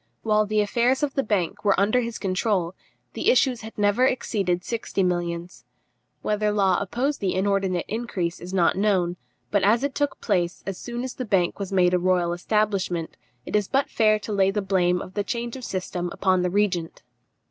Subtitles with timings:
[0.23, 2.73] While the affairs of the bank were under his control,
[3.13, 5.63] the issues had never exceeded sixty millions.
[6.23, 9.17] Whether Law opposed the inordinate increase is not known;
[9.51, 13.15] but as it took place as soon as the bank was made a royal establishment,
[13.45, 16.49] it is but fair to lay the blame of the change of system upon the
[16.49, 17.03] regent.